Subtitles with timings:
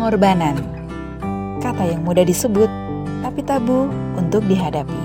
[0.00, 0.56] Pengorbanan,
[1.60, 2.72] kata yang mudah disebut,
[3.20, 3.84] tapi tabu
[4.16, 4.96] untuk dihadapi.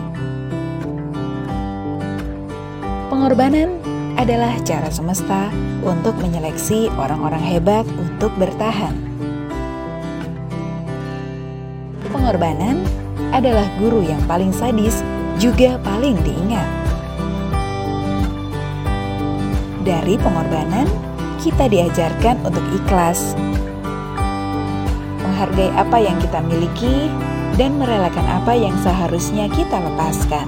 [3.11, 3.75] Pengorbanan
[4.15, 5.51] adalah cara semesta
[5.83, 8.95] untuk menyeleksi orang-orang hebat untuk bertahan.
[12.15, 12.79] Pengorbanan
[13.35, 15.03] adalah guru yang paling sadis,
[15.43, 16.69] juga paling diingat.
[19.83, 20.87] Dari pengorbanan,
[21.43, 23.35] kita diajarkan untuk ikhlas,
[25.35, 27.11] menghargai apa yang kita miliki,
[27.59, 30.47] dan merelakan apa yang seharusnya kita lepaskan.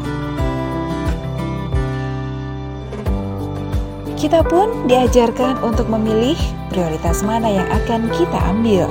[4.15, 6.39] Kita pun diajarkan untuk memilih
[6.71, 8.87] prioritas mana yang akan kita ambil.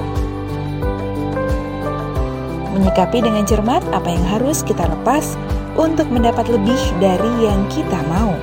[2.77, 5.33] Menyikapi dengan cermat apa yang harus kita lepas
[5.81, 8.37] untuk mendapat lebih dari yang kita mau.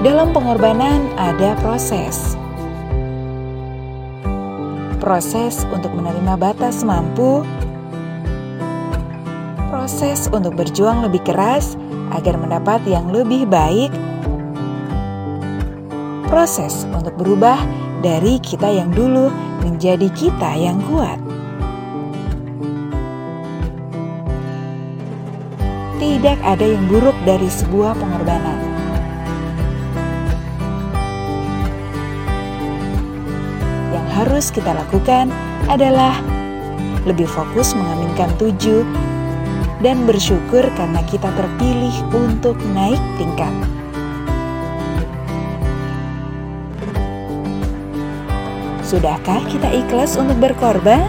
[0.00, 2.39] Dalam pengorbanan ada proses.
[5.00, 7.40] Proses untuk menerima batas mampu,
[9.72, 11.74] proses untuk berjuang lebih keras
[12.12, 13.88] agar mendapat yang lebih baik,
[16.28, 17.56] proses untuk berubah
[18.04, 19.32] dari kita yang dulu
[19.64, 21.16] menjadi kita yang kuat.
[25.96, 28.69] Tidak ada yang buruk dari sebuah pengorbanan.
[34.12, 35.30] Harus kita lakukan
[35.70, 36.18] adalah
[37.08, 38.84] lebih fokus mengaminkan tujuh
[39.80, 43.52] dan bersyukur karena kita terpilih untuk naik tingkat.
[48.84, 51.06] Sudahkah kita ikhlas untuk berkorban?